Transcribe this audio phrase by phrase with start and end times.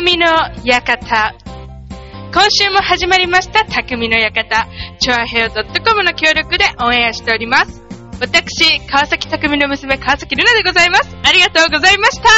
[0.00, 0.26] 匠の
[0.64, 1.34] 館。
[2.32, 4.66] 今週も始まりました、匠の館。
[4.98, 7.82] チョアヘオ .com の協力でオンエアしております。
[8.18, 11.16] 私、川崎匠の娘、川崎ルナでございます。
[11.22, 12.30] ありがとうございました。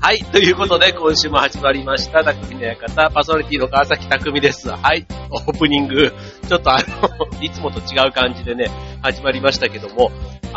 [0.00, 0.18] はい。
[0.24, 4.68] ということで、今週も始まりました、匠の館、パーソナリティの川崎匠です。
[4.68, 5.06] はい。
[5.30, 6.12] オープニング、
[6.48, 10.10] ちょっとあの、いつもと違う感じでね、始まりましたけども、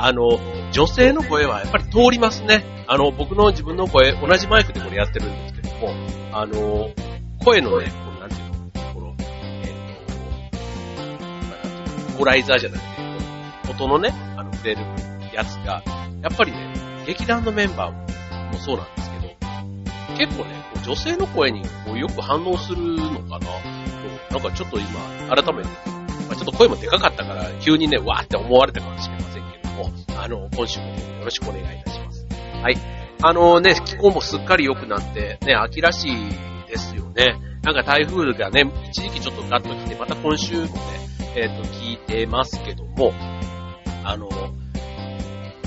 [0.06, 0.40] あの、
[0.72, 2.64] 女性の声はやっぱり通りますね。
[2.88, 5.94] あの、僕の自分の声、同じマイクでこれやってるんですけども、
[6.32, 6.90] あの、
[7.44, 9.24] 声のね、このなんていうの、この、え
[9.64, 10.22] っ、と、
[11.04, 14.82] なんていうのイコライザーじゃなくて、音のね、あの、触れる
[15.34, 15.84] やつが、
[16.22, 16.74] やっぱりね、
[17.06, 23.48] 劇団のメンバーもそうなんですけど、結構ね、こう女性の声にこうよく反応するのかな。
[23.48, 24.88] そうなんかちょっと今、
[25.36, 25.70] 改めて、
[26.28, 29.29] まあ、ちょっと声もでかかったから、急にね、わーって思われたかもしれませんけど、
[30.30, 30.94] の、今週もよ
[31.26, 32.28] ろしくお願いいたします。
[32.62, 32.78] はい。
[33.22, 36.30] あのね、気候もすっかり良くなって、ね、秋らしい
[36.70, 37.36] ですよね。
[37.64, 40.72] なんか台風がね、一時期ちょっとガッと来て、また今週もね、
[41.36, 43.14] えっ、と、聞いてますけども、
[44.04, 44.30] あの、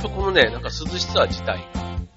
[0.00, 1.68] そこのね、なんか涼しさ自体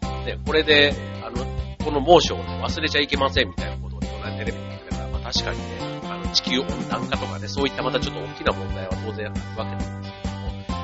[0.02, 0.93] が、ね、これで、
[1.23, 1.45] あの、
[1.83, 5.65] この猛暑を、ね、忘れちゃいけませんみたいなことをね、この間テレビで言ってたから、まあ確かにね、
[6.03, 9.94] あの、地球温暖化とかね、そういったまたちょっと大きな問題は当然あるわけです、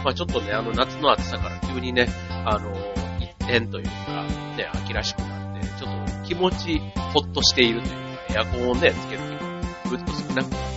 [0.03, 2.07] まあちょっとね、あの、夏の暑さから急にね、
[2.45, 2.71] あの、
[3.19, 4.25] 一転というか、
[4.57, 6.79] ね、秋らしくなって、ちょっと気持ち
[7.13, 7.93] ほっとしているという
[8.27, 9.39] か、エアコンをね、つける日が
[9.89, 10.71] ぐっと少なくなっ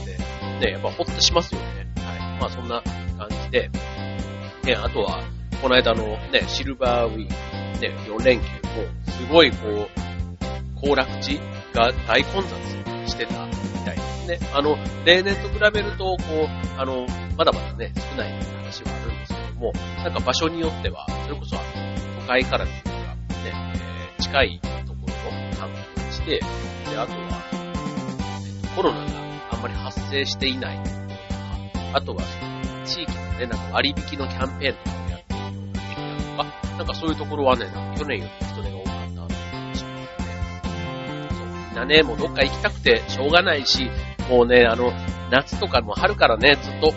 [0.61, 1.86] て、ね、やっぱほっとしますよね。
[2.05, 2.41] はい。
[2.41, 2.83] まあそんな
[3.19, 3.70] 感じで、
[4.64, 5.22] ね、あとは、
[5.62, 11.41] この間のね、シルバーウィーク、ね、4連休も、すごいこう、行楽地
[11.72, 13.53] が大混雑してたみ
[13.84, 14.38] たいですね。
[14.53, 19.72] あの、例年と比べると、こう、あの、まだまだね、少ない話はあるんですけども、
[20.03, 22.94] なんか場所によっては、それこそあの、都会からというか、ね、
[23.55, 26.41] えー近いところの観光地で、
[26.91, 27.19] で、あとは、
[27.53, 29.06] えっとコロナが
[29.53, 30.97] あんまり発生していないとか、
[31.94, 36.03] あとはその、地域のね、なんか割引のキャンペーンとかをやっているようなエリ
[36.41, 43.91] アとか、なんかそういうところはね、なんか去年より人手が多かったと思ってしまって、そう、みんなね、もうどっか行きたくてしょうがないし、
[44.28, 44.93] もうね、あの、
[45.31, 46.94] 夏とかも春からね、ずっと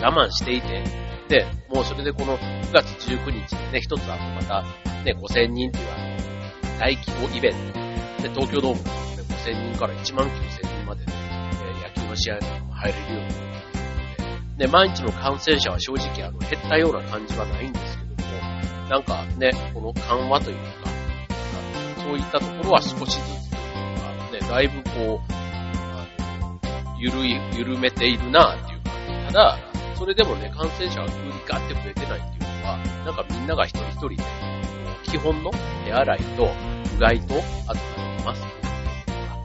[0.00, 0.84] 我慢していて、
[1.28, 4.62] で、もうそれでこの9月19日にね、一つあとまた、
[5.04, 5.86] ね、5000人っていう
[6.78, 7.86] 大規模イベント、
[8.22, 11.12] で、東京ドームで、ね、5000人から1万9000人までね、
[11.82, 13.46] 野球の試合なんかも入れるようになって
[14.58, 18.16] で、で、毎日の感染者は正直あの減ったような感じはないんですけども、
[18.88, 26.06] なんかね、この緩和というか、あのそういったところは少しずつというか、ね、だいぶこう、あ
[26.40, 26.60] の、
[26.98, 28.94] ゆるい、緩めているなっていう感
[29.28, 29.32] じ。
[29.32, 29.58] ただ、
[29.96, 34.24] それでもね、感染者が急にガッて増えてないっていうのは、なんかみんなが一人一人ね、
[35.04, 35.50] 基本の
[35.84, 36.50] 手洗いと、
[36.96, 37.34] うがいと、
[37.66, 38.70] あとなんかマスクとか、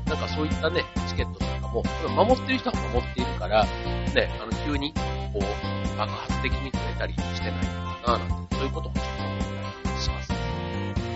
[0.08, 1.84] なんかそういったね、チケットとかも、
[2.26, 3.70] 守ってる人は守っているから、ね、
[4.42, 7.70] あの、急に、こう、爆発的に増えたりしてないの
[8.06, 9.38] かな、なんて、そういうこともちょっと思っ
[9.84, 10.34] たりします。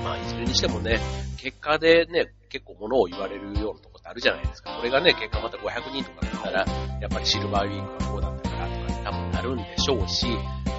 [0.03, 0.99] まあ、いずれにしてもね、
[1.37, 4.71] 結果でね、結構物を言われるようなとこってあるじゃないですか。
[4.77, 6.65] これがね、結果また500人とかだったら、
[7.01, 8.44] やっぱりシルバーウィークはこうだった、
[9.45, 10.27] るんでしょうし、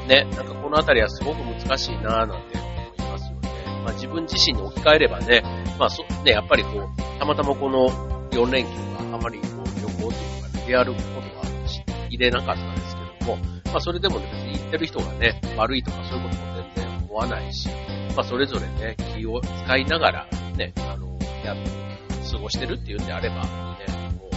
[0.08, 3.50] ね、なんかこのあたりはすごく難しいなぁなんて思いますよね。
[3.84, 5.42] まあ自分自身に置き換えればね、
[5.78, 7.88] まあそ、ね、やっぱりこう、たまたまこの
[8.30, 8.70] 4連休
[9.08, 17.68] があまりこう旅行というか、ね、出歩くことはし入れなかったんですけども、まあそれでもね、別に行ってる人がね、悪いとかそういうことも全然思わないし、
[18.16, 21.56] まあそれぞれね、気を使いながら、ね、あの、やっ
[22.30, 23.42] 過ごしてるっていうんであれば、ね、
[24.18, 24.30] もう、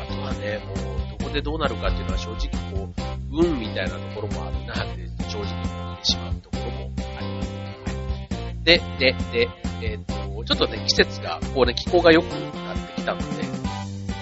[0.00, 7.52] あとはね、もう、こでどうなるかっていうのは正直こう、運みたいなところもあるなって、正直思ってしまうところもあります。
[7.52, 9.48] はい、で、で、で、
[9.82, 10.14] えっ、と、
[10.44, 13.26] ちょっとね、季節が、こうね、気候が良くなってきたので、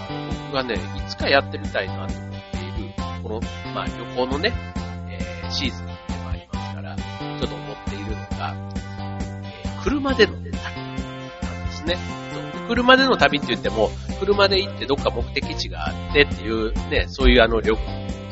[0.09, 3.41] あの僕がね、いつかやってみたいなと思っている、この、
[3.75, 4.53] まあ、旅行のね、
[5.11, 8.55] えーシーズンでもありますから、ちょっと思っているのが、
[9.65, 11.99] えー車での旅なんですね。
[12.69, 13.91] 車での旅って言っても、
[14.25, 17.76] 車で行ってどっか目的地があってっていうね、そういうあの旅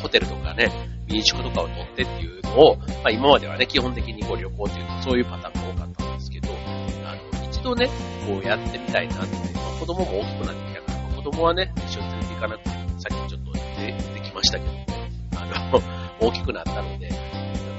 [0.01, 0.73] ホテルとかね、
[1.07, 6.49] 民宿とかを取ってっていうのを、まあ今まではね、基本的にこう旅行っていうとそういうパターンが多かったんですけど、
[7.05, 7.89] あの、一度ね、
[8.27, 14.73] こうやってみたいなって、まあ、子供も大きくなってきたから、まあ子供はね、一緒に連れて行かなくて、さっきちょっと出てきましたけど、
[15.37, 15.83] あの、
[16.21, 17.11] 大きくなったので、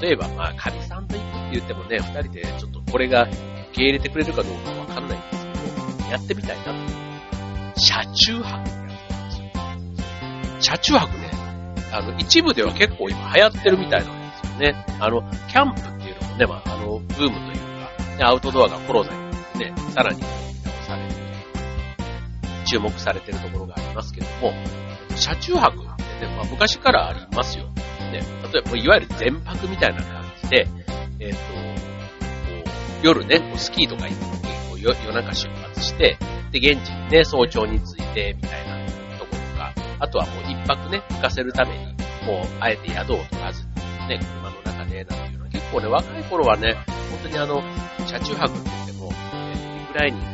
[0.00, 3.32] 例えばまあ、神さんと行くって言ってもね、二人でちょっとこれが受
[3.72, 5.46] け入れてくれるかどうかわかんないんです
[5.98, 7.03] けど、やってみたいなって。
[7.76, 10.60] 車中泊ってやつなんですよ。
[10.60, 11.30] 車中泊ね、
[11.92, 14.86] あの、一部では結構今流行ってるみたいなんですよね。
[15.00, 20.30] あの、キャンプっていうのもね、まあ、あの、ブームというか、ね、アウトドアがコロナになってね、さらに直
[20.86, 21.14] されて
[22.66, 24.52] 注目されてるところがありますけども、
[25.16, 27.66] 車中泊ってね、まあ、昔からありますよ。
[28.12, 28.20] ね、
[28.52, 30.68] 例えば、いわゆる全泊みたいな感じで、
[31.20, 31.42] えっ、と、こ
[33.02, 36.18] う夜ね、スキーとか行くとき、夜中出発して、
[36.54, 38.86] で、現地にね、早朝に着いて、みたいな
[39.18, 41.86] ところとか、あとはもう一泊ね、浮かせるために、
[42.24, 46.74] もう、あえて宿を取らずに、ね、車の中で、なんていうのは、結構ね、若い頃はね、
[47.10, 47.60] 本当にあの、
[48.06, 50.26] 車中泊って言っても、えリクライニング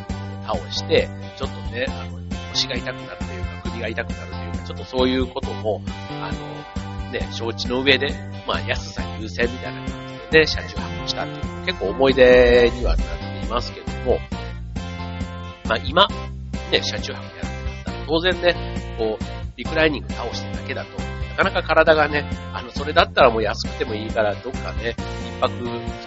[0.52, 1.08] を倒して、
[1.38, 2.20] ちょっとね、あの、
[2.50, 5.81] 腰が痛くなるというか、首が痛くなるというか、ちょっとそういうことも、
[6.20, 8.12] あの、ね、承知の上で、
[8.46, 9.94] まあ、安さ優先みたいな感じ
[10.32, 13.06] でね、車中泊をしたっていう、結構思い出にはなっ
[13.40, 14.19] ていますけども、
[15.70, 16.08] まあ、今、
[16.72, 19.25] ね、車中泊やるってなったら、当然ね、こう、
[19.56, 24.96] リクライニング倒してだけだと、なかなか体がね、あの、それだったらもう安くてもいいから、どっかね、
[25.38, 25.55] 一泊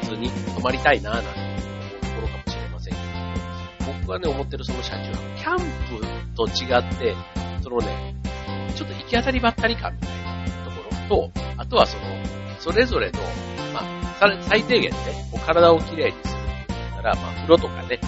[0.01, 7.15] 普通に泊まりたいな、なんて思うところかもしれませんけど、僕がね、思ってるその車中泊、キャンプと違って、
[7.63, 8.15] そのね、
[8.75, 10.17] ちょっと行き当たりばったり感みたい
[10.49, 12.03] なところと、あとはその、
[12.59, 13.21] それぞれの、
[13.73, 14.97] まあ、最低限ね、
[15.31, 18.01] こう体をきれいにするって言ったら、まあ、風呂とかね、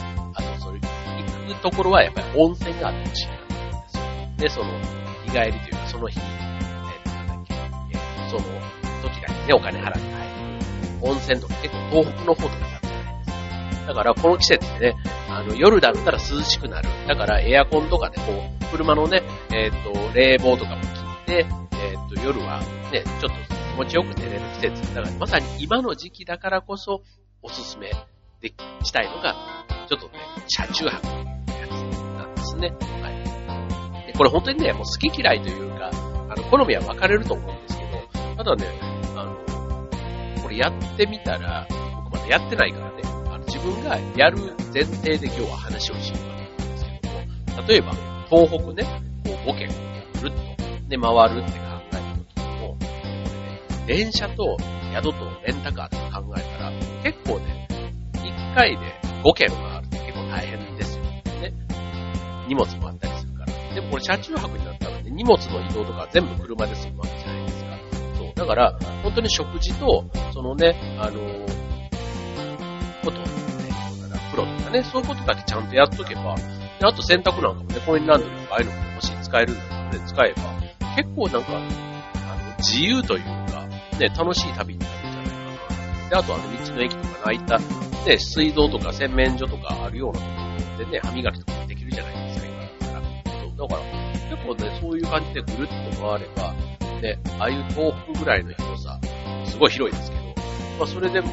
[1.47, 4.03] 行くところはやっぱり温泉があってほしいなと思うんですよ。
[4.37, 4.65] で、その、
[5.25, 8.43] 日帰りというか、その日に、えなんだっけ、えその
[9.01, 10.15] 時だけね、お金払って入る。
[11.01, 13.87] 温泉とか結構東北の方とかだったじゃないですか。
[13.87, 14.95] だからこの季節でね、
[15.29, 16.89] あの夜だったら涼しくなる。
[17.07, 19.21] だからエアコンとかでこう、車のね、
[19.51, 20.87] えっ、ー、と、冷房とかも切
[21.23, 22.59] って、えっ、ー、と、夜は
[22.91, 24.95] ね、ちょっと気持ちよく寝れる季節。
[24.95, 27.01] だからまさに今の時期だからこそ
[27.41, 27.91] おすすめ
[28.41, 28.53] で
[28.83, 29.35] したいのが、
[29.87, 30.13] ちょっとね、
[30.47, 31.34] 車中泊
[32.59, 32.77] ですね。
[33.01, 33.09] は
[34.03, 34.07] い。
[34.07, 35.89] で、これ本当にね、もう好き嫌いというか、
[36.29, 38.65] あの、好みは分かれると思うんですけど、ただね、
[39.15, 41.67] あの、これやってみたら、
[42.03, 44.37] 僕まだやってないからね、あの、自分がやる
[44.73, 47.93] 前提で今日は話をしようかと思うんですけども、例えば、
[48.29, 48.83] 東北ね、
[49.23, 49.69] こう5軒
[50.21, 54.57] ぐるっと、で、回るって考えた時にも、これね、電車と
[54.93, 55.13] 宿と
[55.45, 56.71] レンタカーって考えたら、
[57.03, 57.67] 結構ね、
[58.13, 60.74] 1回で5軒回るって結構大変ですよね。
[62.47, 63.73] 荷物もあったりするから。
[63.75, 67.77] でもこれ車中泊になったらね、荷物の移動とか全部車で済むわけじゃないですか。
[68.17, 68.33] そう。
[68.35, 71.45] だから、本当に食事と、そのね、あのー、
[73.03, 73.25] こと、ね、
[74.31, 80.43] 風呂とかね、そういうことだけちゃんとやっとけば、で、あと洗濯なんかもね、コインランドリーとかああいうのももし使えるんだったらね、使えば、
[80.95, 81.67] 結構なんか、あの、
[82.59, 83.67] 自由というか、
[83.99, 85.31] ね、楽しい旅になるんじゃないか
[86.03, 86.09] な。
[86.09, 90.31] で、あとあの、道の駅とか、ああいった、ね、水道とか洗面所とかあるようなとこ
[90.79, 92.34] ろでね、歯磨きとかできるじゃないですか、
[93.57, 93.81] だから、
[94.29, 96.53] 結構ね、そういう感じでぐるっと回れば、
[97.01, 98.99] ね、ああいう東北ぐらいの広さ、
[99.45, 100.23] すごい広いですけど、
[100.77, 101.29] まあそれでも、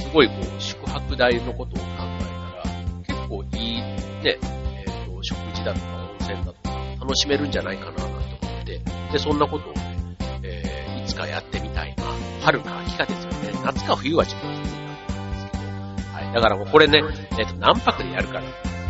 [0.00, 2.76] すごいこう、宿泊代のことを考えたら、
[3.06, 3.84] 結構いい、ね、
[4.24, 6.70] えっ、ー、と、食事だとか温泉だとか、
[7.00, 8.80] 楽しめるんじゃないかな、なんて思って、
[9.12, 12.04] で、そんなことをね、えー、いつかやってみたいな。
[12.42, 13.52] 春か秋かですよね。
[13.64, 15.64] 夏か冬はちょっときついなと思うんですけど。
[16.12, 16.34] はい。
[16.34, 17.02] だからもうこれね、
[17.38, 18.40] えっ、ー、と、何泊でやるか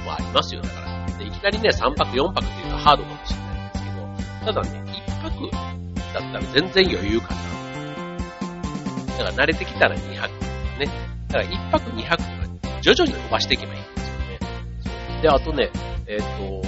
[0.04, 0.60] もありますよ。
[0.60, 0.93] だから。
[1.44, 7.40] なりね、3泊4泊っていうとハードかもしれないんですけど、ただね、1泊だったら全然余裕かな。
[9.18, 10.32] だから慣れてきたら2泊
[10.78, 10.86] ね。
[11.28, 12.28] だから1泊2泊と
[12.66, 15.20] か徐々に伸ばしていけばいいんですよね。
[15.20, 15.70] で、あとね、
[16.06, 16.66] えっ、ー、と、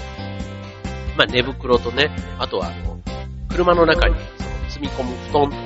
[1.16, 3.00] まあ、寝袋とね、あとはあの、
[3.48, 5.56] 車の中にその積み込む布団とか、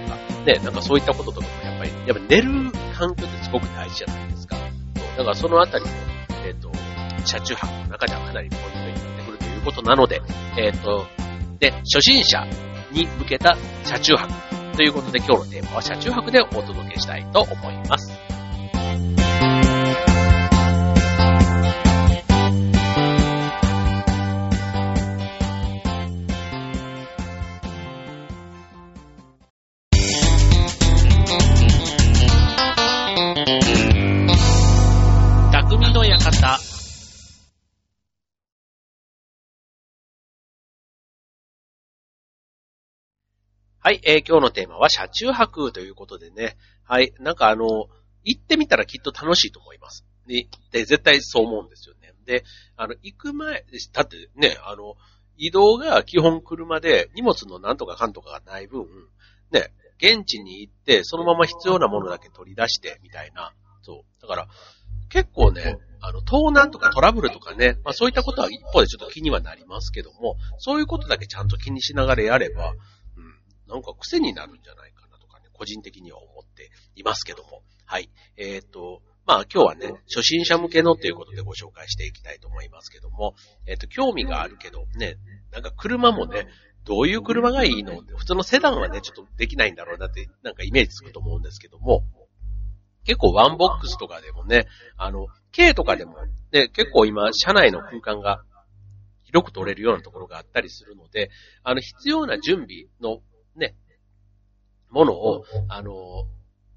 [0.46, 4.56] ね、なんかそういったこととかもやっぱり、やっぱ寝る環境ってすごく大事じゃないですか。
[5.16, 5.90] だからそのあたりも、
[7.24, 10.22] 車中泊の中ではかなりポイントになってくるということなので、
[10.58, 11.06] えっ、ー、と、
[11.58, 12.46] で、初心者
[12.92, 14.32] に向けた車中泊
[14.76, 18.09] ということで今日のテーマは車中泊でお届けしたいと思います。
[43.82, 46.58] はい、えー、今日のテーマは車中泊ということでね。
[46.84, 47.86] はい、なんかあの、
[48.24, 50.04] 行ってみたらきっと楽しいと思います。
[50.26, 52.12] で、で絶対そう思うんですよね。
[52.26, 52.44] で、
[52.76, 54.96] あの、行く前、だってね、あの、
[55.38, 58.84] 移動が基本車で荷物のなんとかかんとかがない分、
[59.50, 63.54] ね、現地に行って、そのまま必要なものだけ取り出して、みたいな。
[63.80, 64.20] そう。
[64.20, 64.48] だから、
[65.08, 72.74] 結構ね、あの、盗難とかトラブルとかね、まあそういったことは一方でちょっと気にはなりますけども、そういうことだけちゃんと気にしながらやれば、
[73.70, 77.62] なんか癖になるんじゃないかなとかね、個人的には思っていますけども。
[77.86, 78.10] はい。
[78.36, 83.34] えっ、ー、と、まあ今日はね、初心者向けのということでご紹介していきたいと思いますけども、
[83.66, 85.16] えっ、と、興味があるけど、ね、
[85.52, 86.48] なんか車もね、
[86.84, 88.00] どういう車がいいの？
[88.00, 92.04] って、普通のセダンはね、ちょっとできないんだろうなって、なんかイメージつくと思うんですけども、
[93.04, 96.16] 結構ワンボックスとかでもね、あの、K とかでも、
[96.52, 98.42] ね、結構今、車内の空間が
[99.24, 101.30] 広く取れるようなところがあったりするので、
[101.62, 103.20] あの、必要な準備の
[103.56, 103.74] ね、
[104.90, 106.26] ものを、あの、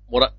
[0.09, 0.33] もら、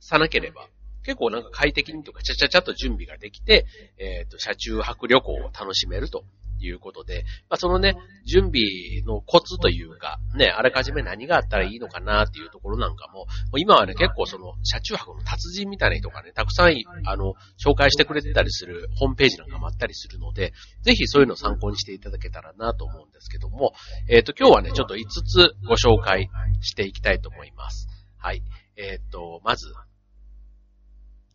[0.00, 0.68] さなければ、
[1.02, 3.66] 結構なんか快適にとか、ちゃちゃちゃっと準備ができて、
[3.98, 6.24] えっ、ー、と、車中泊旅行を楽しめると
[6.66, 8.60] いうことで、まあ、そのね、準備
[9.06, 16.72] のコツというか、ね、あらかじめ何があったらいいのかなっていうところなんかも、もう今はね、結構その、車中泊の達人みたいな人がね、たくさん、
[17.04, 20.52] あの、紹介してくれてたりするホームページなんかもあったりするので、
[20.82, 23.72] ぜひそういうのを参考にしていただけたらなと思うんですけども、
[24.08, 26.28] えっ、ー、と、今日はね、ちょっと5つご紹介
[26.60, 27.88] していきたいと思います。
[28.18, 28.42] はい。
[28.76, 29.66] えっ、ー、と、まず、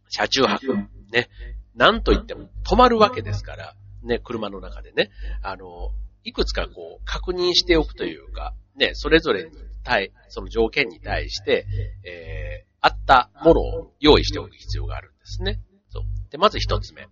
[0.09, 0.73] 車中泊。
[1.11, 1.29] ね。
[1.75, 5.91] なんといっても泊まるわけですから、ね、車の中でね、あの、
[6.23, 9.51] いくつかこう、確認しておくというか、ね、それぞれに
[9.83, 11.65] 対、その条件に対して、
[12.03, 15.61] えー、あったものを用意しておく必要があるんですね。
[15.89, 16.03] そう。
[16.31, 17.03] で、まず一つ目、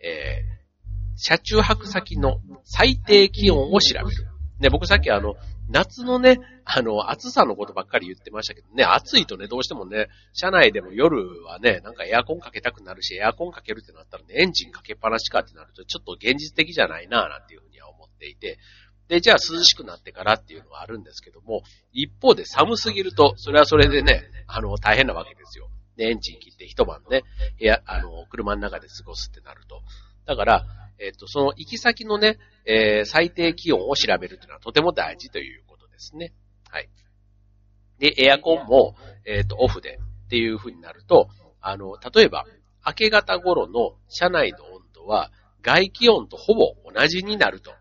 [0.00, 4.31] えー、車中泊先の最低気温を調べる。
[4.62, 5.34] ね、僕さっきあの、
[5.68, 18.58] 夏のね、あの、暑さのことばっかり言ってましたけどね、暑いとね、どうしてもね、車内でも夜はね、なんかエアコンかけたくなるし、エアコンかけるってなったらね、エンジンかけっぱなしかってなると、ちょっと現実的じゃないなぁなんていうふうには思っていて、
[19.08, 25.68] で、じゃあ涼しくなってからっていうのはあるんですけども、一方で寒すぎると、それはそれでね、あの、大変なわけですよ。
[25.96, 27.24] で、エンジン切って一晩ね、
[27.58, 29.82] 部屋、あの、車の中で過ごすってなると。
[30.24, 30.66] だから、
[31.02, 36.32] えっ、と、その行き先のね、えー、最低気温を調べるというのはとても大事ということですね。
[36.70, 36.88] はい。
[37.98, 38.94] で、エアコンも、
[39.26, 41.28] えっ、と、オフでっていう風になると、
[41.60, 42.44] あの、例えば、
[42.86, 45.30] 明け方頃の車内の温度は
[45.62, 47.72] 外気温とほぼ同じになると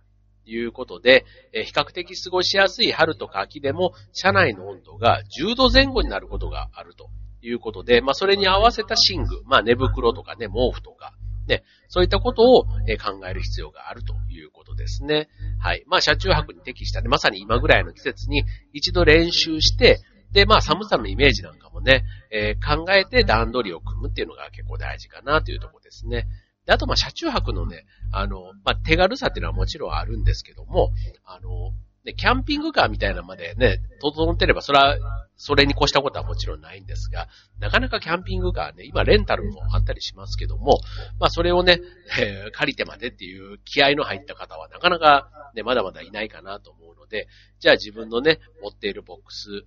[0.46, 7.10] いうことで、え比較的過ごしやすい春とか秋でも車内の温度が10度前後になることがあると
[7.42, 11.14] いうことで、まあそれに合わせた寝具、まあ寝袋とかね、毛布とか、
[11.48, 15.28] ね、そういったことをえ考える必要があるということですね。
[15.60, 15.84] はい。
[15.88, 18.44] まあ、車中泊に適したね、まさに今ぐらいの季節に
[18.74, 20.00] 一度練習して、
[20.32, 26.28] で、まあ、寒さのイメージなんかもね、えー、考えて段取りを組むっていうのが結構大事かなというところですね。
[26.66, 30.92] で、あと、まあ、車中泊のね、あの、まあ、手軽さっていうのはもちろんあるんですけども、
[31.26, 34.98] あの、で、キャンピングカーみたいなまでね、整ってれば、それは、
[35.36, 37.28] それに越したことはもちろんないんですが、
[37.60, 40.80] なかなかキャンピングカーね、今レンタルもあったりしますけども、
[41.20, 41.80] まあそれをね、
[42.20, 47.28] えー、借りてまでっていう気合の入った方はなかなかね、まだまだいないかなと思うので、
[47.60, 49.66] じゃあ自分のね、持っているボックス、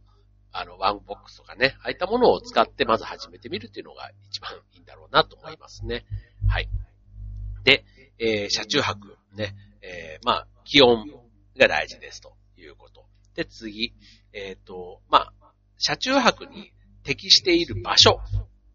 [0.53, 6.05] あの、ワンボックスとかね、ああいったものを使ってまず始めてみるっていうのが一番いいんだろうなと思いますね。
[6.49, 6.69] はい。
[7.65, 7.85] で、
[8.19, 11.05] えー、車中泊、ね、えー、まあ、気温
[11.59, 13.05] が大事ですということ。
[13.35, 13.95] で、次、
[14.33, 18.21] えっ、ー、と、まあ、車中泊に適している場所、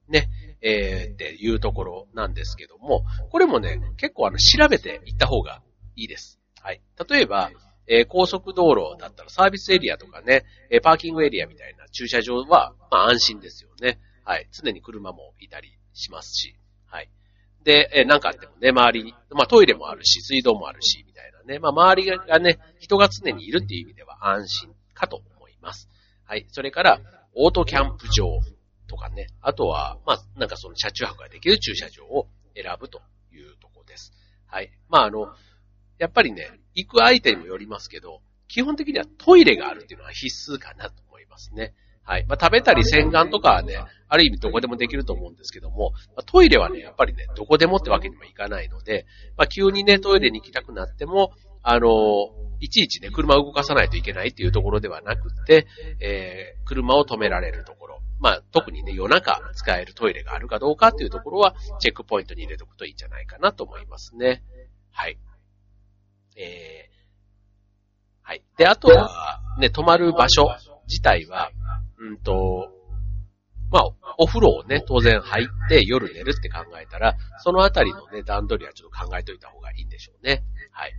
[0.08, 0.30] ね、
[0.62, 5.62] えー、っていうところなんですけども、これもね、結構あの、調べていった方が
[5.96, 6.40] いいです。
[6.62, 6.82] はい。
[7.10, 7.52] 例えば、
[7.88, 14.00] えー、高速道路だったらサービスエリアとかね、え、パーキングエリアみたいな駐車場は、まあ安心ですよね。
[14.24, 14.48] はい。
[14.52, 16.56] 常に車もいたりしますし、
[16.86, 17.10] はい。
[17.64, 21.60] で、えー、なんかあってもね、周りに、まあトイレもあるし、水道もあるし、みたいなね。
[21.60, 25.90] まあ周りがね、人が常にいるっていう意味では安心かと思います。
[26.24, 26.46] はい。
[26.50, 27.02] それから、
[27.34, 28.40] オートキャンプ場
[28.88, 29.28] とかね。
[29.42, 33.02] あとは、まあ、なんかその車中泊ができる駐車場を選ぶと
[33.32, 34.12] いうところです。
[34.48, 34.72] はい。
[34.90, 35.34] まあ、あの、
[35.98, 41.74] やっぱりね、行く相手にもよりますけど、基本的にはトイレがあるっていうのは必須かなと思いますね。
[42.04, 42.26] はい。
[42.28, 43.78] まあ、食べたり洗顔とかはね、
[44.08, 49.06] ある意味どこでもできると思うんですけども、まあ、トイレはね、やっぱりね、どこでもってわけにもいかないので、
[49.38, 51.90] まあ、急にね、トイレに行きたくなっても、あの、
[52.60, 55.68] いちいちね、車を動かさないといけないっていうところではなくて、
[56.00, 58.00] えー、車を止められるところ。
[58.20, 64.44] まあ、特にね、夜中使えるトイレがあるかどうかっていうところは、チェックポイントに入れておくといいんじゃないかなと思いますね。
[64.92, 65.18] はい。
[66.36, 68.44] えー、はい。
[68.58, 70.50] で、あとは、ね、泊まる場所
[70.88, 71.52] 自体は、
[72.00, 72.72] うんと、
[73.72, 73.84] まあ、
[74.18, 80.44] お風呂をね、当然入って夜寝るって考えたら、そのあたりのね、段取りはちょっと考えといた方がいいんでしょうね。
[80.72, 80.94] はい。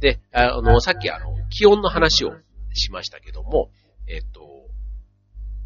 [0.00, 2.32] で、あの、さっきあの、気温の話を
[2.74, 3.70] しましたけども、
[4.06, 4.40] えっと、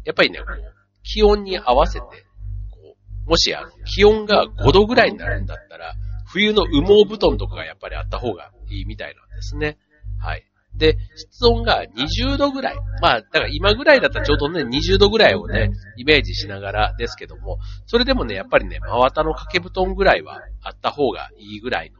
[0.05, 2.95] やっぱりね、こう、気温に合わせて、こ
[3.27, 5.95] う、もしあの、気温が5度ぐらいになるんだったら、
[6.27, 9.77] 冬の羽毛布団とかがやっぱりあった方がいいみたいなんですね。
[10.19, 10.45] はい。
[10.75, 12.75] で、室温が20度ぐらい。
[13.01, 21.99] まあ、だから今ぐらいだったらちょうどね、20度ぐらいをね、イメージしながらですけども、それでもね、やっぱりね、真綿の掛け布団ぐらいはあった方がいいぐらいの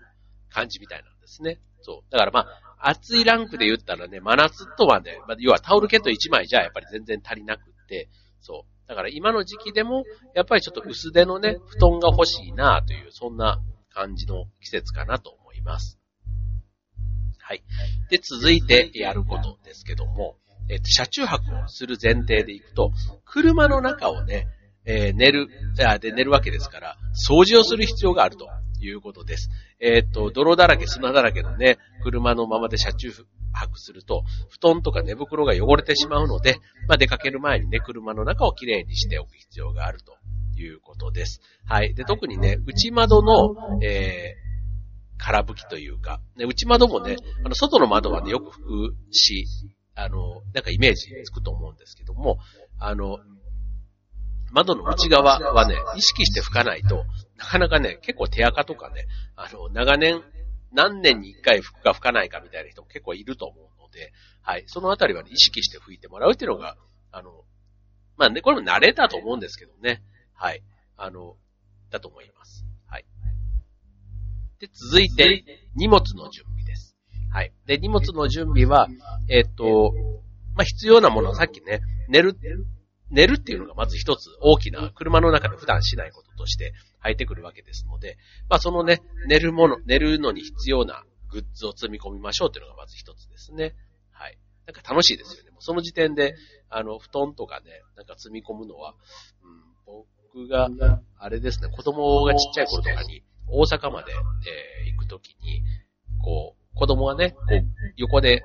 [0.49, 1.59] 感じみたいなんですね。
[1.81, 2.11] そう。
[2.11, 8.09] だからまあ、暑いランクで言ったらね、真夏とはね、まあ、要はタオルケット1枚じゃやっぱり全然足りなくって、
[8.39, 8.87] そう。
[8.87, 10.03] だから今の時期でも、
[10.35, 13.61] やっぱりちょっと薄手のね、布団が欲しいなという、そんな
[13.93, 16.00] 感じの季節かなと思います。
[17.43, 17.63] はい。
[18.09, 20.35] で、続いてやることですけども、
[20.69, 22.91] えっと、車中泊をする前提でいくと、
[23.25, 24.47] 車の中をね、
[24.85, 25.47] えー、寝る、
[25.99, 26.97] で寝るわけですから、
[27.29, 28.47] 掃除をする必要があると
[28.79, 29.49] いうことです。
[29.79, 33.11] えっ、と、泥だらけ、砂だらけのね、車のままで車中
[33.53, 36.55] 泊すると、布団とか寝袋が汚れてしまうので、
[36.87, 40.17] まあ、出かける前にね、車の中をきれいにしておく必要があると
[40.59, 41.41] いうことです。
[41.65, 41.93] はい。
[41.93, 44.50] で、特にね、内窓の、えー、
[45.21, 49.45] 空吹きというか、ね、内窓もね、あの、外の窓はね、よく吹くし、
[49.95, 52.39] あの、なんかイメージつくと思うんですけども、
[52.79, 53.19] あの、
[54.51, 57.05] 窓の内側はね、意識して吹かないと、
[57.37, 60.23] なかなかね、結構手垢とかね、あの、長年、
[60.73, 64.11] 何年に一回吹くか吹かないかみたいな人も結構いると思うので、
[64.41, 64.63] はい。
[64.67, 66.77] そのあたりは、ね、意識して吹いてもらうっていうのが、
[67.11, 67.43] あの、
[68.17, 70.01] まあね、これも慣れたと思うんですけどね。
[70.33, 70.63] はい。
[70.97, 71.35] あの、
[71.89, 72.65] だと思います。
[74.61, 75.43] で、続いて、
[75.75, 76.95] 荷物の準備です。
[77.31, 77.51] はい。
[77.65, 78.87] で、荷物の準備は、
[79.27, 79.93] えっ、と、
[80.55, 82.37] まあ、必要なもの、さっきね、寝る、
[83.09, 88.17] 寝るっていうのがまず一つ大きな車の中で普段しないこととして入ってくるわけですので、
[88.49, 93.75] まあそのね、寝るもの、寝るのに必要なグッズを積み込みましょうっていうのがまず一つですね。
[94.11, 94.37] はい。
[94.65, 95.51] なんか楽しいですよね。
[95.59, 96.35] その時点で、
[96.69, 98.95] あの、布団とかね、なんか積み込むのは、
[99.43, 100.69] うん、僕が、
[101.17, 105.63] あれですね、子供がちっちゃい頃とかに、大阪まで、えー、行くときに、
[106.23, 107.65] こう、子供がね、こう、
[107.97, 108.43] 横で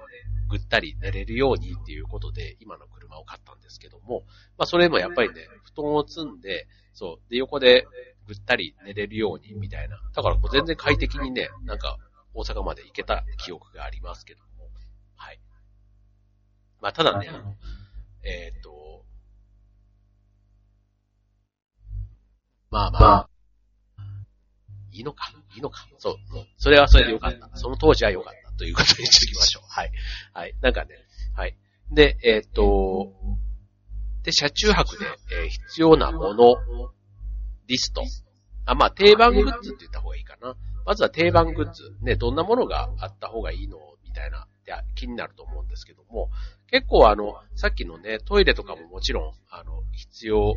[0.49, 4.25] ぐったり寝れるようにっていうことで、今の車を買ったんですけども、
[4.59, 7.87] まあそれもやっぱりね、布団を積んで、そう、で、横で
[8.27, 10.01] ぐったり寝れるようにみたいな。
[10.15, 11.99] だからこう全然快適にね、なんか
[12.35, 14.69] 大阪まで行けた記憶がありますけども、
[15.17, 15.41] はい。
[16.81, 17.55] まあただね、あの、
[18.23, 19.05] えっ、ー、と、
[22.71, 22.91] まあ。
[22.91, 23.29] まあ、
[24.97, 25.87] いいのか、いいのか。
[25.99, 26.17] そう、
[26.57, 27.51] それはそれでよかった。
[27.55, 28.47] その当時はよかった。
[28.57, 29.65] ということにしておきましょう。
[29.69, 29.93] はい。
[30.33, 30.55] はい。
[30.63, 30.97] なんかね、
[31.35, 31.57] はい。
[31.91, 33.13] で、えっ、ー、と、
[34.23, 36.57] で、車中泊で、えー、必要なもの、
[37.67, 38.03] リスト。
[38.65, 40.57] あ、まあ、定番グッズって言った方がいいかな。
[40.85, 41.97] まずは定番グッズ。
[42.01, 44.49] ね、どんなものがあった方がいいのみたいな、
[44.95, 46.31] 気になると思うんですけども、
[46.71, 50.57] 結構あの、さっきのね、トイレとかももちろん、あの、必要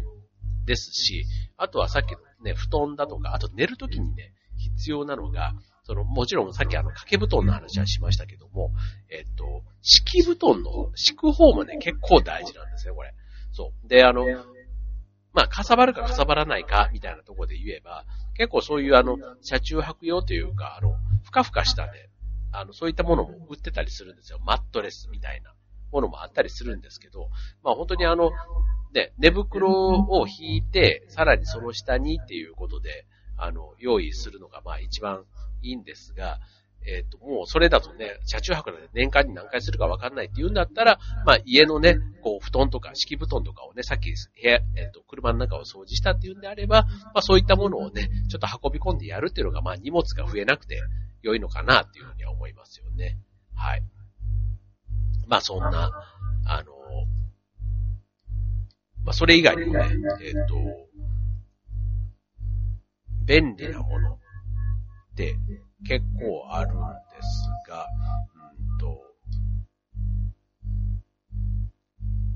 [0.66, 1.26] ですし、
[1.58, 8.72] あとはさっきのね、布団だとか、あと寝るときにね、必要なのが、その、もちろんさっきあの掛け布団の話はしましたけども、
[9.10, 13.14] えっと、敷布団の敷く方もね、結構大事なんですよ、これ。
[13.52, 13.88] そう。
[13.88, 14.26] で、あの、
[15.34, 22.10] まあ、かさばるかかさばらないか、みたいなところで言えば、結構そういうあの、車中泊用というか、あの、ふかふかしたね、
[22.52, 24.40] あの、そういったものも売ってたりするんですよ。
[24.40, 25.54] マットレスみたいな
[25.92, 27.30] ものもあったりするんですけど、
[27.64, 28.32] まあ本当にあの、
[28.94, 33.06] ね、寝袋を引いて、さらにその下にっていうことで、
[33.38, 35.24] あの、用意するのが、まあ一番
[35.62, 36.40] いいんですが、
[36.86, 50.82] えっ、ー、と、もうそれだとね、車中泊で年間に何回するかわかんないって言うんだったら、まあ家のね、こう布団とか敷布団とかをね、さっき部屋、えっ、ー、と、車の中を掃除したっていうんであれば、まあそういったものをね、ちょっと運び込んでやるっていうのが、まあ荷物が増えなくて
[51.22, 53.18] 良いのかなっていうふうには思いますよね。
[53.56, 53.84] はい。
[55.30, 55.92] まあそんな、
[56.46, 56.74] あの、
[59.06, 59.90] まあそれ以外にもね、
[60.22, 60.56] えっ、ー、と、
[63.26, 64.20] 便利なものっ
[65.16, 65.36] て
[65.88, 66.80] 結構あるんで
[67.22, 67.86] すが、
[68.72, 69.02] うんと、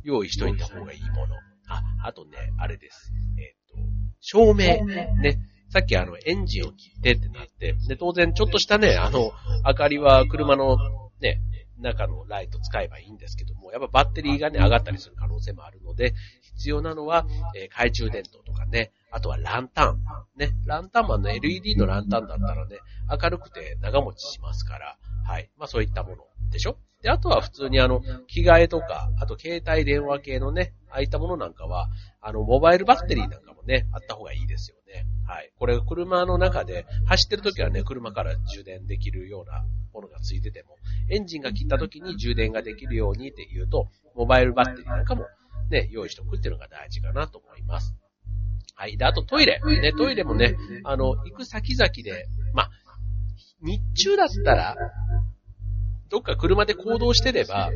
[0.03, 1.35] 用意しといた方がいいもの。
[1.67, 3.11] あ、あとね、あれです。
[3.39, 4.85] えっ、ー、と、照明。
[4.85, 5.39] ね。
[5.69, 9.31] さっきあの、エンジンを切ってってなって、で、当然ちょっとしたね、あの、
[9.65, 10.77] 明かりは車の
[11.19, 11.41] ね、
[11.79, 16.13] 中のライト使えばいいんですけども、やっぱバッテリーがね、上がったりする可能性もあるので、
[16.55, 20.03] 必要なのは、えー、懐中電灯とかね、あとはランタン。
[20.35, 25.49] ね、ランタンマンの LED のランタンだったらね、明るくて長持ちしますから、はい。
[25.57, 26.17] まあそういったもの
[26.51, 31.89] でしょで、あとは普通にあの、着替えとか、あと携帯電話系のね、ああいったものなんかは、
[32.21, 35.05] あの、モバイルバッテリーなんかもね、あった方がいいですよね。
[35.25, 35.51] はい。
[35.57, 40.77] これ、車の中で、走ってる時はね、車から充電できるようなものがついてても、
[41.09, 45.25] エンジンが切った時に充電ができるようにっていうと、モバイルバッテリーなんかも
[45.69, 47.95] ね、用意しておくっていうのが大事かなと思います。
[48.75, 48.97] はい。
[48.97, 49.59] で、あとトイレ。
[49.81, 52.71] ね、トイレもね、あの、行く先々で、まあ、
[53.61, 54.75] 日中だったら、
[56.09, 57.71] どっか車で行動してれば、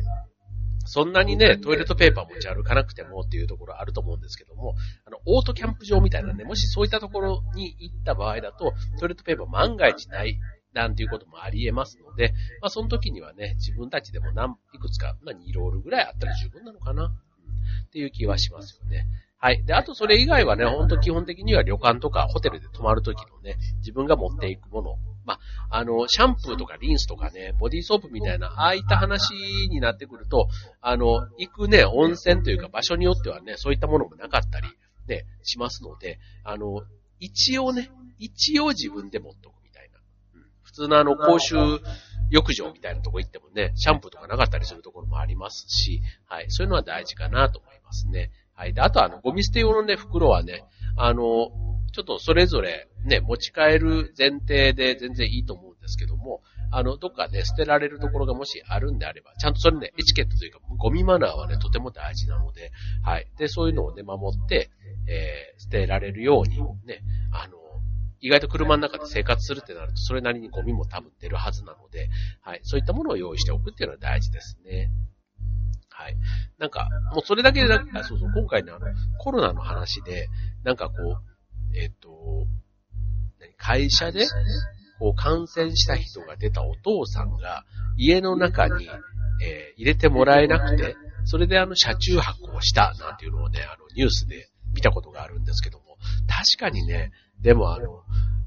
[0.88, 4.74] そんなにね、トイレットペーパー持ち歩かなくてもっていうところあると思うんですけども、
[5.06, 10.38] あの、オートキャンプ場みたいなね、もしそういったところに行った場合だと、トイレットペーパー万が一ない
[10.72, 19.06] なんていうこともあり得ますので、まあその時にはね、自分たちでも何、いくつか、まあ2ロールぐらいあったら十分なのかな、うん、っていう気はしますよね。
[19.40, 19.64] はい。
[19.64, 24.98] で、あとそれ以外はね、ほんと基本的には旅館とかホテルで泊まるときのね、自分が持っていくもの。
[25.28, 25.34] ま
[25.68, 29.34] あ、あの、シャンプーとかリンスとかね、ボディーソープみたいな、ああいった話
[29.68, 30.48] になってくると、
[30.80, 34.68] あの、行くね、温泉というか場所によってはね、そういったものもなかったり、
[35.06, 36.82] ね、しますので、あの、
[37.20, 39.98] 一応ね、一応自分で持っとくみたいな。
[40.34, 41.56] うん、普通のあの、公衆
[42.30, 48.30] 浴場みたいなとこ行ってもね、シャンプーとかなかったりするところもありますし、はい、そういうのは大事かなと思いますね。
[48.54, 48.72] はい。
[48.72, 50.64] で、あとあの、ゴミ捨て用のね、袋はね、
[50.96, 51.50] あの、
[51.92, 62.72] ちょっとそれぞれね、持ち帰る前提で全然いいと思うんですけども、あの、どっかね、捨てられるところがもしあるんであれば、ちゃんとそれね、エチケットというか、ゴミマナーはね、とても大事なので、
[63.02, 63.26] はい。
[63.38, 64.70] で、そういうのをね、守って、
[65.08, 67.56] えー、捨てられるように、ね、あの、
[68.20, 72.10] 意外と車の中で生活するってなると、それなりにゴミも多分出るはずなので、
[72.42, 72.60] はい。
[72.64, 74.90] そういったものを用意しておくっていうのは大事ですね。
[75.88, 76.16] はい。
[76.58, 78.86] なんか、もうそれだけでなく、そうそう、今回のあの、
[79.18, 80.28] コロナの話で、
[80.64, 81.27] なんかこう、
[81.74, 82.46] えっ、と、
[83.56, 84.26] 会社で、
[84.98, 87.64] こう感染した人が出たお父さんが
[87.96, 88.88] 家の中に、
[89.42, 95.84] えー、入れてもらえなくて、それであの車中泊をしたなんていうのをね、あのニュースで見たことがあるんですけども、
[96.26, 98.02] 確かにね、でもあの、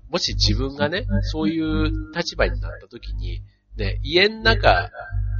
[0.09, 3.41] もし自分がね、そういう立場になった時に、
[3.77, 4.89] ね、家の中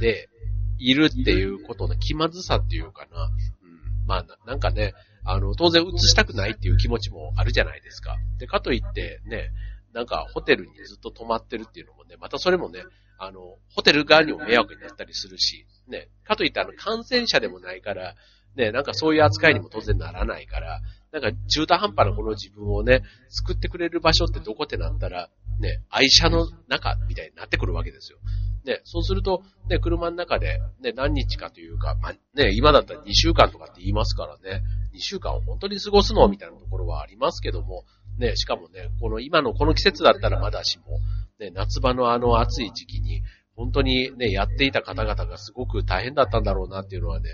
[0.00, 0.30] で
[0.78, 3.24] いるっていうことの気まずさっていうかな。
[3.24, 8.16] うん、まあ、なんかね、あの、当然映したくないっていう気持ちもあるじゃないですか。
[8.38, 9.50] で、かといってね、
[9.92, 12.82] なんかホテルにずっと泊まってるっていうのもね、またそれもね、
[13.18, 18.14] あの、ホテル側にも迷惑になったりするし、ね、かといってあの、感染者でもないから、
[18.56, 20.80] ね、なんかそういう扱いにも当然ならないから、
[21.12, 25.30] なんか中途半端なこの自分をね、救ってくれる場所ってどこってなったら、
[25.60, 28.18] ね、愛車の中みたいになってくるわけですよ。
[28.64, 34.62] ね、そうすると、ね、車の中で、ね、何日かというか、まあ、ね、今だったら2週間とかって言いますからね、
[34.94, 36.28] 2週間を本当に過ごすの？
[36.28, 37.84] みたいなところはありますけども、
[38.18, 41.00] ね、しかもね、この今のこの季節だったらまだしも、
[41.38, 43.22] ね、夏場のあの暑い時期に、
[43.54, 47.28] 本当にね、やっていた方々がすごく大変だったんだろうなっていうのはね、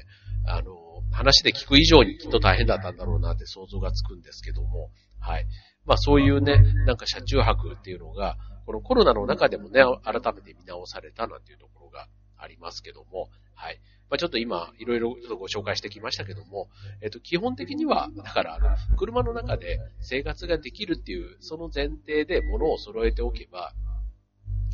[0.46, 0.76] あの、
[1.12, 4.90] 話で聞く以上にきっと大変だったんだろうなって想像がつくんですけども、
[5.20, 5.46] はい。
[5.84, 13.80] まあそういうね、なんか車中泊っていうのが、このコロナの中でもね、改めて見直されたなんていうところがありますけども、はい。
[14.10, 16.68] まあ、ちょっと今、いろいろちょっとご紹介してきましたけども、
[17.02, 23.72] えっと、基本的には、だから、あの、車の中で生活ができるっていう、その前提で物を揃えておけば、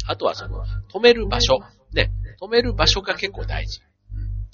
[0.07, 1.59] あとはその、止める場所、
[1.92, 3.81] ね、止める場所が結構大事。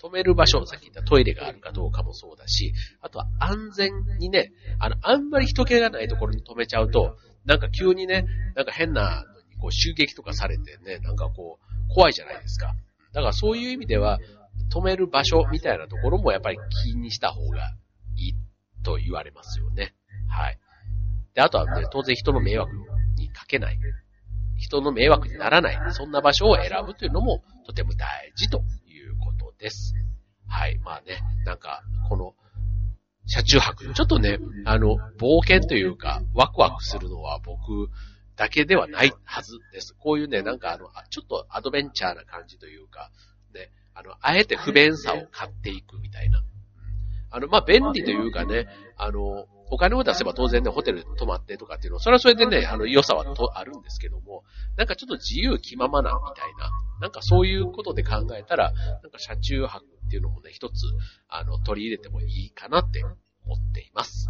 [0.03, 8.25] 止める場所、さっき言ったトイレがあるかどうかもそうだし、あとは安全にね、あの、あんまり人気がないところに止めちゃうと、なんか急にね、
[8.57, 12.75] なんか変なのにこう襲撃とかされてね、なんかこう、怖いじゃないですか。
[13.13, 14.19] だからそういう意味では、
[14.71, 17.75] 止める場所みたいなところもやっぱり気にした方が
[18.17, 18.35] いい
[18.83, 19.95] と言われますよね。
[20.29, 20.59] はい。
[21.35, 22.73] で、あとはね、当然人の迷惑
[23.17, 23.79] にかけない。
[24.57, 25.93] 人の迷惑にならない。
[25.93, 29.95] そんな場所を選ぶというのもとても大事ということです。
[30.47, 30.79] はい。
[30.79, 32.35] まあね、なんか、この、
[33.27, 33.95] 車中泊。
[33.95, 37.89] ちょっとね、あの、冒険というか、ワクワクするのは僕
[38.37, 39.95] だけではないはずです。
[39.95, 43.11] こういうね、なんかあの、ちょっとアドベンチャーな感じというか、
[43.55, 46.43] ね、あの、あえて不便さを買っていくみたいな。
[47.31, 54.43] あの、まあ、便利というかね、あの、お金を出せば当然ね、ホテルで泊まってとかっていうのは、それはそれでね、あの、良さはとあるんですけども、
[54.77, 60.87] なんかちょっと自由気ままなみたいな、なんかそういうことで考えたら、なんか車中泊っていうのもね、一つ、
[61.29, 64.29] あの、取り入れてもいいかなって思っています。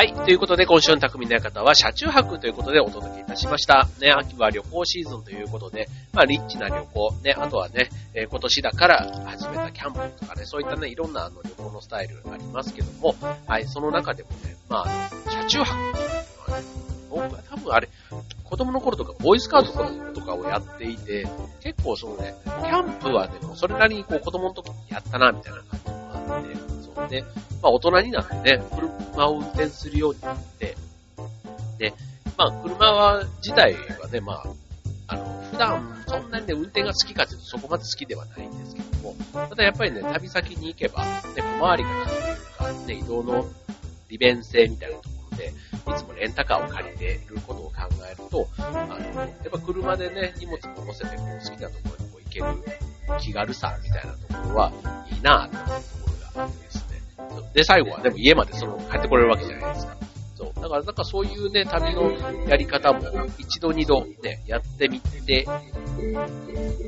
[0.00, 3.86] はいということで、今週の匠の館は車中泊ということでお届けいたしました。
[4.00, 13.14] ね、秋は旅行シーズンということで、まあ、リッチな旅行、ね、あとはね、えー、今年だから始めたキャンプとかね、そういったね、いろんなあの旅行のスタイルありますけども、
[13.46, 16.66] はい、その中でもね、まあ、車中泊っていうのはね、
[17.10, 17.88] 僕は多分あれ、
[18.42, 19.72] 子供の頃とか、ボーイスカウト
[20.14, 21.28] とかをやっていて、
[21.60, 28.62] 結構そのね、キャンプはね、それなりにこう子供の時にやったな、みたいな感じがあって、そうね、まあ大人になってね、
[29.12, 30.76] 車を運転するようになって、
[31.78, 31.94] で、
[32.36, 34.44] まあ車は、自体はね、まあ、
[35.08, 43.44] あの、普段、そんなにね、運転が好きかっていうとそこまで好きではないんですけども、ただやっぱりね、旅先に行けば、ね、小回りが利くというか、ね、移動の
[44.08, 45.52] 利便性みたいなところで、い
[45.96, 47.72] つもレンタカーを借りていることを考
[48.06, 54.72] えると、あの、やっぱ車でね、荷物も乗せてこう好きなところにこう行ける気軽さみたいなところは
[55.10, 56.69] いいなぁというところがあって。
[57.54, 59.96] で最後はでも家までその帰ってこれるわけじゃないですか。
[60.40, 60.60] そう。
[60.60, 62.10] だから、なんかそういうね、旅の
[62.48, 63.00] やり方も、
[63.38, 65.46] 一度二度ね、やってみて、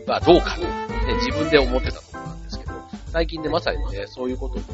[0.07, 0.69] まあどうかと、ね、
[1.17, 2.73] 自分で思ってたところなんですけど、
[3.13, 4.65] 最近ね、まさにね、そういうことに、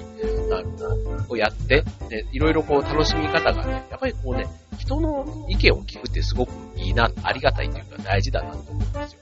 [0.53, 4.47] あの、をやって、ね、いろいろこう楽しみ方がね、やっぱりこうね、
[4.79, 9.21] 人の意見を聞くってすごくいいな、ありがたいというか大事だなと思うんですよ。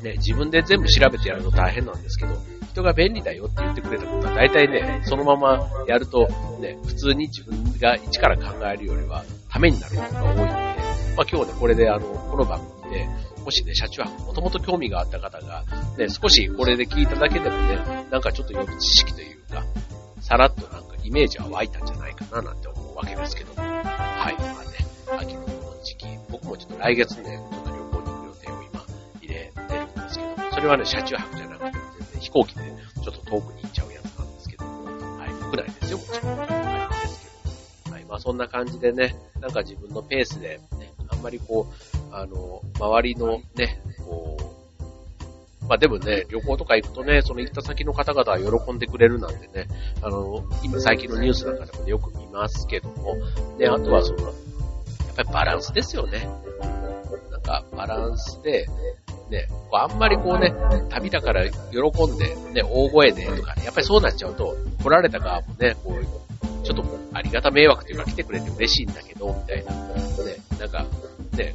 [0.00, 2.34] で、ね、自分で全部調べてやるの大変なんですけど、
[2.68, 6.28] 人が便利だよって言ってくれたことは大体ね、そのままやると、
[6.60, 10.52] ね、普通に自分が一から考えるよりは、ためになることが多いので、
[11.16, 13.08] まあ今日ね、これであの、この番組で、
[13.44, 15.64] もしね、車中泊、もともと興味があった方が、
[15.96, 19.64] ね、少しこれで聞いただけでもね、なんかちょっと予備知識というか、
[20.20, 23.62] さらっとなんかイメージは湧いたんじゃないかななんて思うわけですけども。
[23.62, 28.84] はい、まあね、秋のこの時期、僕もちょっと来月ね、ちょっと旅行に行く予定を今
[29.22, 31.97] 入れてるんですけど、それはね、車中泊じゃなくて、
[32.28, 32.60] 飛行機で
[33.02, 34.84] ちょっと遠くに行っちゃうやつなんですけども、
[35.18, 36.36] はい、国内ですよ、もちろん。
[36.36, 37.30] はい、です
[37.84, 37.94] けど。
[37.94, 44.36] はい、まあそんな感じでね、なんか自分のペースで、ね、あんまりこう、あの、周りのね、こ
[45.62, 49.66] う、まあでもね、旅行とか行くとね、その行った先の方々は喜んでくれるなんてね、
[50.02, 53.16] あの、今最近のニュースなんかでも、ね、よく見ますけども、
[53.58, 54.34] ね、あとはその、やっ
[55.16, 56.28] ぱりバランスですよね。
[57.30, 58.66] なんかバランスで、
[59.30, 60.52] ね、あんまりこうね、
[60.88, 69.96] 旅だから喜んで、ね、大声でとかね、やっぱりそうなっちゃうと、来られた側もね、こう、ちょっとありがた迷惑というか来てくれて嬉しいんだけど、みたいな、ね、
[70.58, 70.86] なんか、
[71.36, 71.54] ね、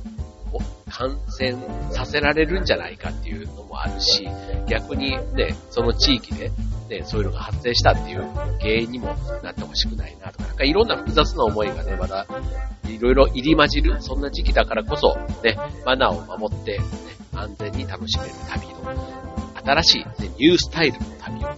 [0.93, 1.55] 感染
[1.91, 4.29] させられるんじゃないかっていうのもあるし、
[4.67, 6.51] 逆にね、その地域で、
[6.87, 8.21] ね、そういうのが発生したっていう
[8.59, 9.07] 原因にも
[9.41, 12.27] なってほしくないなとか、なんかいろんな複雑な思いがね、まだ
[12.87, 16.83] いろいろ入り混じる、そんな時期だからこそ、ね、マナーを守って、ね、
[17.35, 18.73] 安全に楽しめる旅の、
[19.63, 21.57] 新しい、ね、ニュースタイルの旅をね、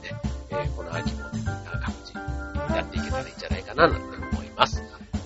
[0.51, 1.29] えー、この秋も、ね、
[1.81, 4.83] 各自やっていけたらいいんじゃないかな、なんて思います。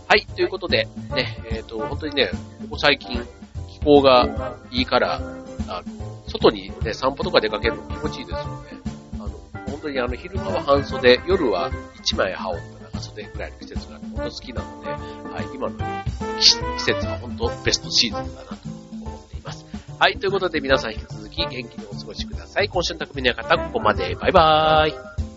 [0.07, 2.31] はい、ということで、ね、えっ、ー、と、本当にね、
[2.61, 3.23] ここ最近、
[3.67, 5.21] 気候がいいから、
[5.67, 8.79] あの、外にね、散歩とか出かけるの気持ちいいですよね。
[9.15, 9.29] あの、
[9.67, 15.77] 本当にあの、昼間は半袖、夜は一枚羽織った長袖ぐらいの季節が本当好きなので、はい、今の
[16.39, 18.78] 季節は本当ベストシーズンだなと。
[19.99, 22.69] はい、ということで皆さん引き続き元気にお過ごしください。
[22.69, 24.15] 今週の匠の方、ここまで。
[24.15, 25.28] バイバーイ。